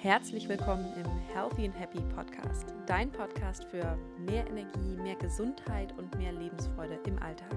[0.00, 6.16] Herzlich willkommen im Healthy and Happy Podcast, dein Podcast für mehr Energie, mehr Gesundheit und
[6.16, 7.56] mehr Lebensfreude im Alltag.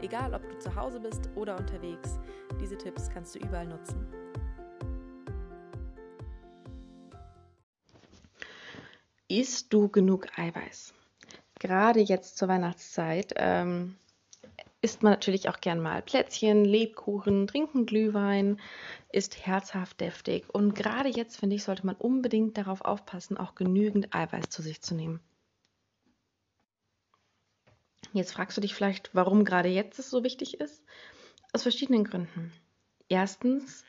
[0.00, 2.20] Egal, ob du zu Hause bist oder unterwegs,
[2.60, 4.06] diese Tipps kannst du überall nutzen.
[9.26, 10.94] Isst du genug Eiweiß?
[11.58, 13.96] Gerade jetzt zur Weihnachtszeit ähm,
[14.84, 18.60] isst man natürlich auch gern mal Plätzchen, Lebkuchen, trinken Glühwein,
[19.10, 20.44] ist herzhaft deftig.
[20.52, 24.82] Und gerade jetzt, finde ich, sollte man unbedingt darauf aufpassen, auch genügend Eiweiß zu sich
[24.82, 25.20] zu nehmen.
[28.12, 30.84] Jetzt fragst du dich vielleicht, warum gerade jetzt es so wichtig ist.
[31.54, 32.52] Aus verschiedenen Gründen.
[33.08, 33.84] Erstens,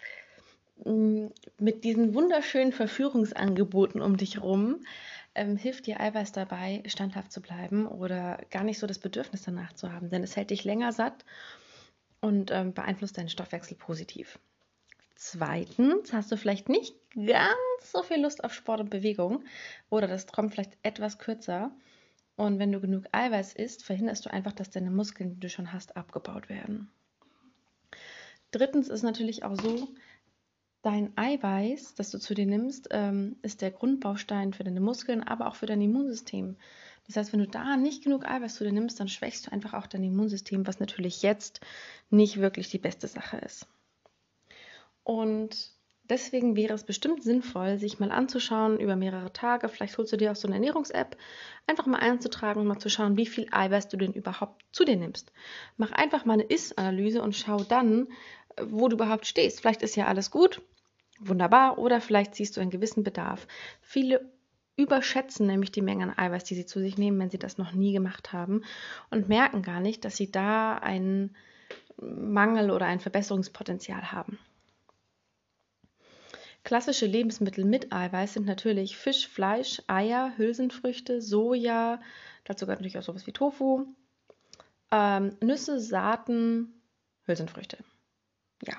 [0.86, 1.28] mm,
[1.60, 4.86] mit diesen wunderschönen Verführungsangeboten um dich herum
[5.36, 9.74] ähm, hilft dir Eiweiß dabei, standhaft zu bleiben oder gar nicht so das Bedürfnis danach
[9.74, 11.26] zu haben, denn es hält dich länger satt
[12.22, 14.40] und ähm, beeinflusst deinen Stoffwechsel positiv.
[15.16, 19.44] Zweitens hast du vielleicht nicht ganz so viel Lust auf Sport und Bewegung
[19.90, 21.72] oder das kommt vielleicht etwas kürzer.
[22.36, 25.72] Und wenn du genug Eiweiß isst, verhinderst du einfach, dass deine Muskeln, die du schon
[25.72, 26.92] hast, abgebaut werden.
[28.52, 29.88] Drittens ist natürlich auch so,
[30.86, 35.48] Dein Eiweiß, das du zu dir nimmst, ähm, ist der Grundbaustein für deine Muskeln, aber
[35.48, 36.58] auch für dein Immunsystem.
[37.08, 39.74] Das heißt, wenn du da nicht genug Eiweiß zu dir nimmst, dann schwächst du einfach
[39.74, 41.60] auch dein Immunsystem, was natürlich jetzt
[42.12, 43.66] nicht wirklich die beste Sache ist.
[45.02, 45.72] Und
[46.04, 49.70] deswegen wäre es bestimmt sinnvoll, sich mal anzuschauen über mehrere Tage.
[49.70, 51.18] Vielleicht holst du dir auch so eine Ernährungs-App,
[51.66, 54.98] einfach mal einzutragen und mal zu schauen, wie viel Eiweiß du denn überhaupt zu dir
[54.98, 55.32] nimmst.
[55.78, 58.08] Mach einfach mal eine Ist-Analyse und schau dann,
[58.62, 59.62] wo du überhaupt stehst.
[59.62, 60.62] Vielleicht ist ja alles gut
[61.20, 61.78] Wunderbar.
[61.78, 63.48] Oder vielleicht siehst du einen gewissen Bedarf.
[63.82, 64.30] Viele
[64.76, 67.72] überschätzen nämlich die Menge an Eiweiß, die sie zu sich nehmen, wenn sie das noch
[67.72, 68.64] nie gemacht haben
[69.10, 71.34] und merken gar nicht, dass sie da einen
[71.98, 74.38] Mangel oder ein Verbesserungspotenzial haben.
[76.66, 82.02] Klassische Lebensmittel mit Eiweiß sind natürlich Fisch, Fleisch, Eier, Hülsenfrüchte, Soja,
[82.44, 83.86] dazu gehört natürlich auch sowas wie Tofu,
[84.92, 86.74] ähm, Nüsse, Saaten,
[87.26, 87.78] Hülsenfrüchte.
[88.64, 88.76] Ja,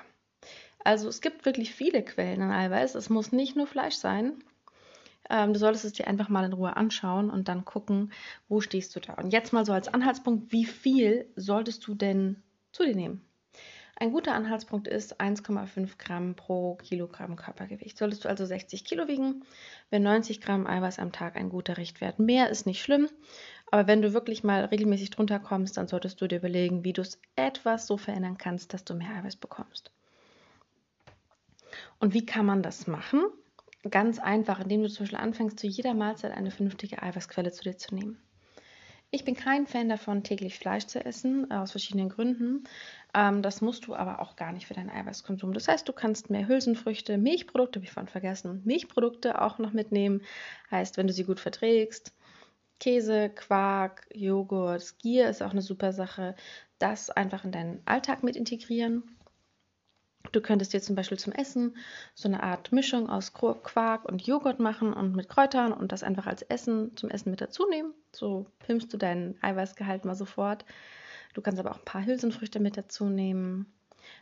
[0.83, 2.95] also es gibt wirklich viele Quellen an Eiweiß.
[2.95, 4.43] Es muss nicht nur Fleisch sein.
[5.29, 8.13] Ähm, du solltest es dir einfach mal in Ruhe anschauen und dann gucken,
[8.49, 9.13] wo stehst du da.
[9.15, 12.43] Und jetzt mal so als Anhaltspunkt, wie viel solltest du denn
[12.73, 13.21] zu dir nehmen?
[13.99, 17.97] Ein guter Anhaltspunkt ist 1,5 Gramm pro Kilogramm Körpergewicht.
[17.97, 19.43] Solltest du also 60 Kilo wiegen,
[19.89, 22.19] wäre 90 Gramm Eiweiß am Tag ein guter Richtwert.
[22.19, 23.09] Mehr ist nicht schlimm,
[23.71, 27.01] aber wenn du wirklich mal regelmäßig drunter kommst, dann solltest du dir überlegen, wie du
[27.01, 29.89] es etwas so verändern kannst, dass du mehr Eiweiß bekommst.
[31.99, 33.25] Und wie kann man das machen?
[33.89, 37.77] Ganz einfach, indem du zum Beispiel anfängst, zu jeder Mahlzeit eine vernünftige Eiweißquelle zu dir
[37.77, 38.21] zu nehmen.
[39.09, 42.65] Ich bin kein Fan davon, täglich Fleisch zu essen, aus verschiedenen Gründen.
[43.17, 45.51] Ähm, das musst du aber auch gar nicht für deinen Eiweißkonsum.
[45.51, 50.21] Das heißt, du kannst mehr Hülsenfrüchte, Milchprodukte, habe ich vorhin vergessen, Milchprodukte auch noch mitnehmen.
[50.69, 52.13] Heißt, wenn du sie gut verträgst,
[52.79, 56.35] Käse, Quark, Joghurt, Skier ist auch eine super Sache.
[56.77, 59.01] Das einfach in deinen Alltag mit integrieren.
[60.31, 61.75] Du könntest dir zum Beispiel zum Essen
[62.13, 66.27] so eine Art Mischung aus Quark und Joghurt machen und mit Kräutern und das einfach
[66.27, 67.95] als Essen zum Essen mit dazu nehmen.
[68.11, 70.65] So pimpst du deinen Eiweißgehalt mal sofort.
[71.37, 73.71] Du kannst aber auch ein paar Hülsenfrüchte mit dazu nehmen,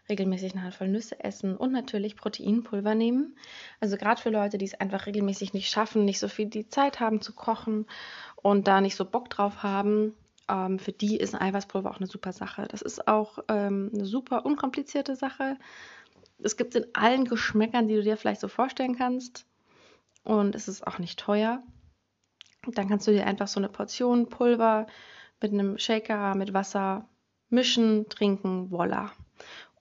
[0.10, 3.38] regelmäßig eine Handvoll Nüsse essen und natürlich Proteinpulver nehmen.
[3.80, 7.00] Also gerade für Leute, die es einfach regelmäßig nicht schaffen, nicht so viel die Zeit
[7.00, 7.86] haben zu kochen
[8.36, 10.14] und da nicht so Bock drauf haben,
[10.50, 12.68] ähm, für die ist ein Eiweißpulver auch eine super Sache.
[12.70, 15.56] Das ist auch ähm, eine super unkomplizierte Sache.
[16.44, 19.46] Es gibt es in allen Geschmäckern, die du dir vielleicht so vorstellen kannst.
[20.26, 21.64] Und es ist auch nicht teuer.
[22.68, 24.88] Dann kannst du dir einfach so eine Portion Pulver
[25.42, 27.08] mit einem Shaker, mit Wasser
[27.50, 29.12] mischen, trinken, voila.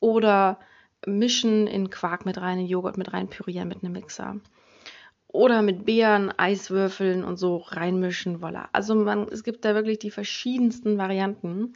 [0.00, 0.58] Oder
[1.06, 4.40] mischen in Quark mit rein, in Joghurt mit rein, pürieren mit einem Mixer
[5.34, 8.68] oder mit Beeren, Eiswürfeln und so reinmischen, voila.
[8.72, 11.72] Also man, es gibt da wirklich die verschiedensten Varianten.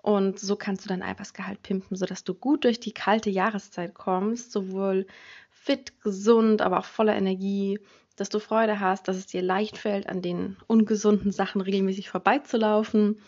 [0.00, 4.52] Und so kannst du dein Eiweißgehalt pimpen, sodass du gut durch die kalte Jahreszeit kommst,
[4.52, 5.06] sowohl
[5.50, 7.78] fit, gesund, aber auch voller Energie,
[8.16, 13.20] dass du Freude hast, dass es dir leicht fällt, an den ungesunden Sachen regelmäßig vorbeizulaufen.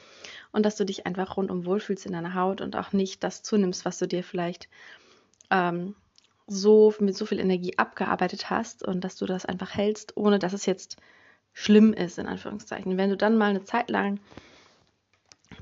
[0.52, 3.84] Und dass du dich einfach rundum wohlfühlst in deiner Haut und auch nicht das zunimmst,
[3.84, 4.70] was du dir vielleicht
[5.50, 5.94] ähm,
[6.46, 10.52] so mit so viel Energie abgearbeitet hast und dass du das einfach hältst, ohne dass
[10.52, 10.96] es jetzt
[11.52, 12.96] schlimm ist, in Anführungszeichen.
[12.96, 14.20] Wenn du dann mal eine Zeit lang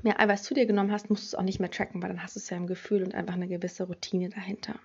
[0.03, 2.21] mehr Eiweiß zu dir genommen hast, musst du es auch nicht mehr tracken, weil dann
[2.21, 4.75] hast du es ja im Gefühl und einfach eine gewisse Routine dahinter.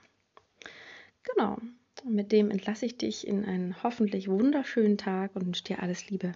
[1.23, 1.59] Genau.
[2.05, 6.09] Und mit dem entlasse ich dich in einen hoffentlich wunderschönen Tag und wünsche dir alles
[6.09, 6.33] Liebe.